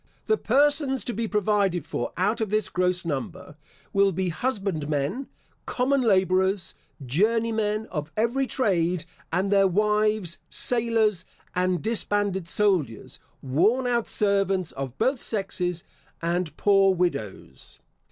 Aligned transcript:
The 0.25 0.35
persons 0.35 1.05
to 1.05 1.13
be 1.13 1.27
provided 1.27 1.85
for 1.85 2.11
out 2.17 2.41
of 2.41 2.49
this 2.49 2.69
gross 2.69 3.05
number 3.05 3.55
will 3.93 4.11
be 4.11 4.29
husbandmen, 4.29 5.27
common 5.67 6.01
labourers, 6.01 6.73
journeymen 7.05 7.85
of 7.91 8.11
every 8.17 8.47
trade 8.47 9.05
and 9.31 9.51
their 9.51 9.67
wives, 9.67 10.39
sailors, 10.49 11.25
and 11.53 11.83
disbanded 11.83 12.47
soldiers, 12.47 13.19
worn 13.43 13.85
out 13.85 14.07
servants 14.07 14.71
of 14.71 14.97
both 14.97 15.21
sexes, 15.21 15.83
and 16.19 16.57
poor 16.57 16.95
widows. 16.95 17.77